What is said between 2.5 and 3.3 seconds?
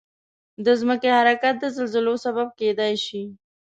کېدای شي.